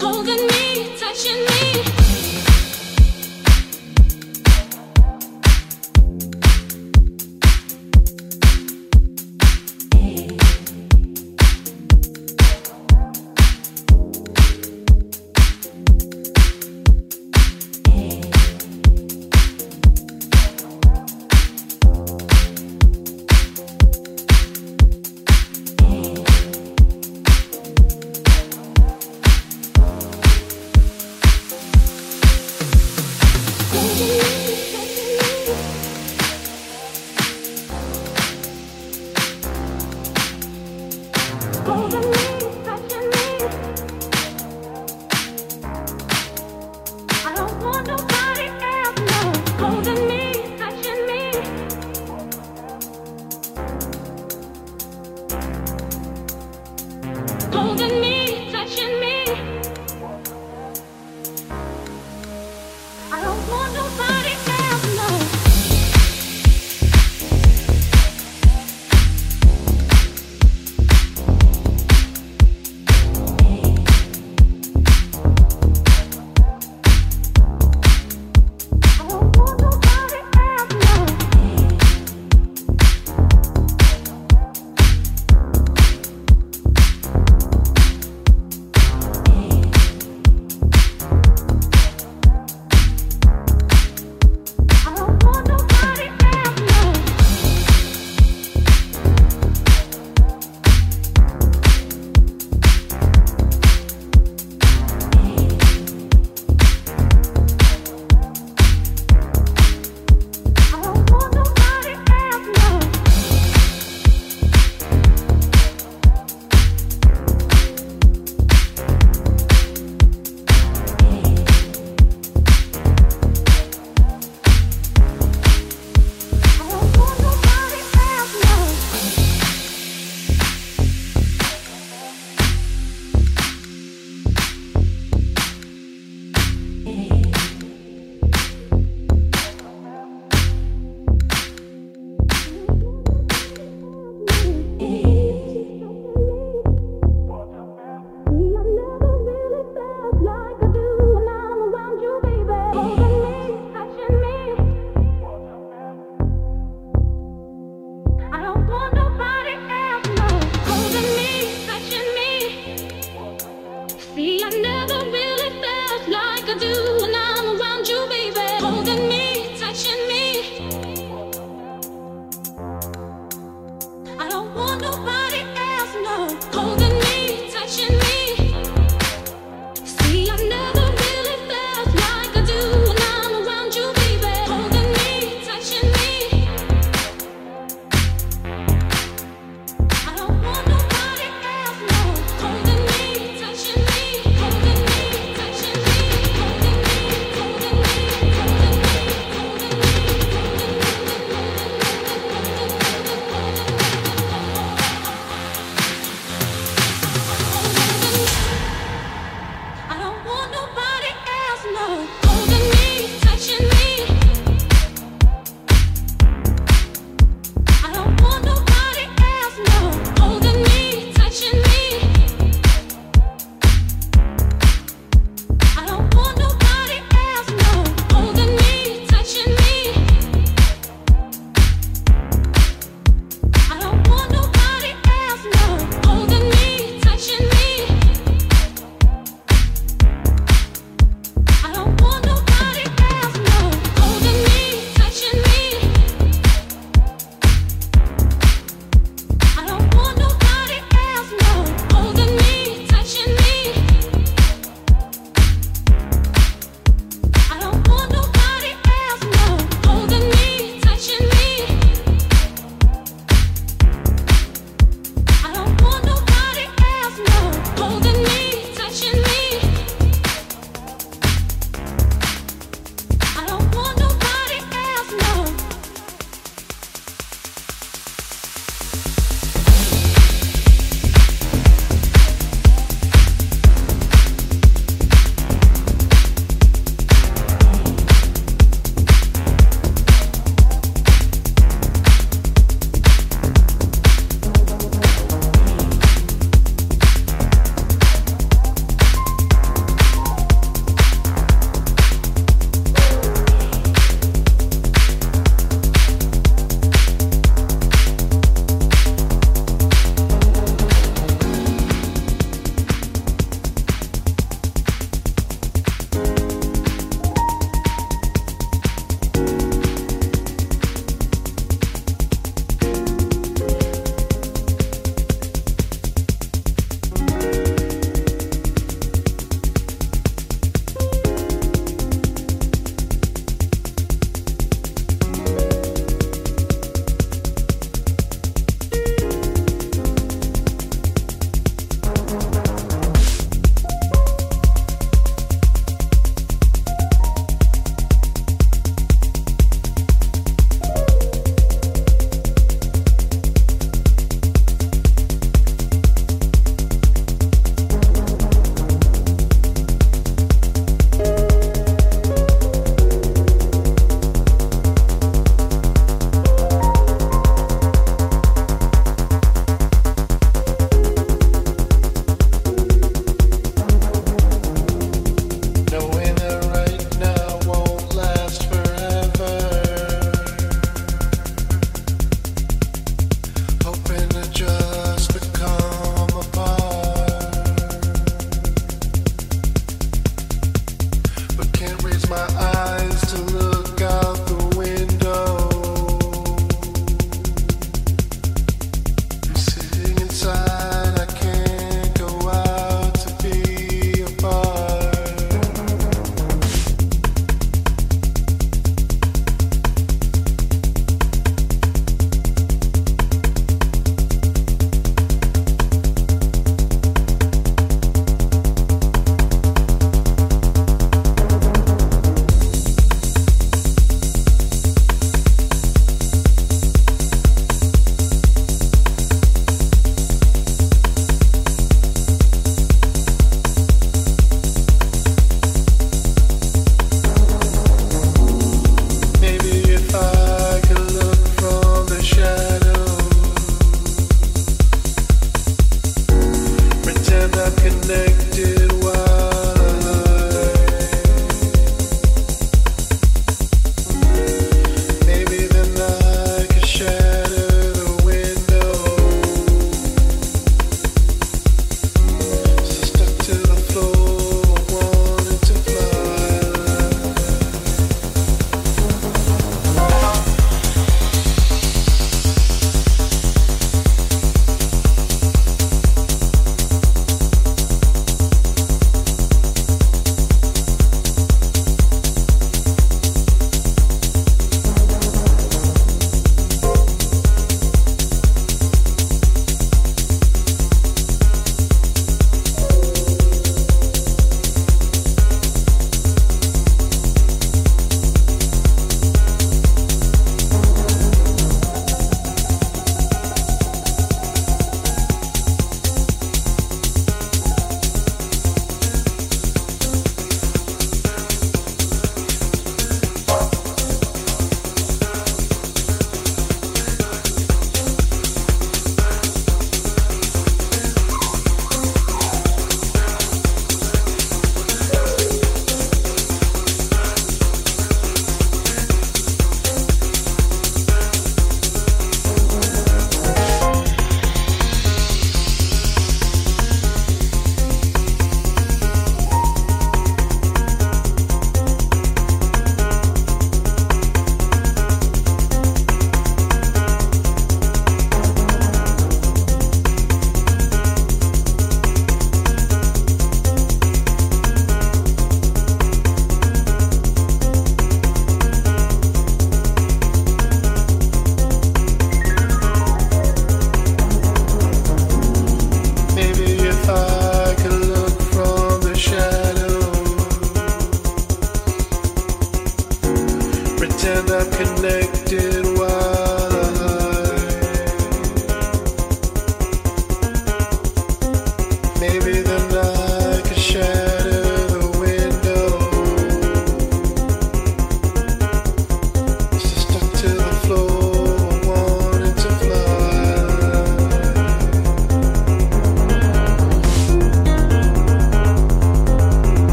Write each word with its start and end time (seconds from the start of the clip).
Holding 0.00 0.46
me, 0.46 0.96
touching 1.00 1.40
me, 1.44 1.53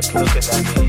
kept 0.00 0.14
looking 0.14 0.36
at 0.36 0.76
me. 0.76 0.87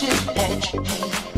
should 0.00 0.34
let 0.34 0.72
you 0.72 0.80
be. 0.80 1.29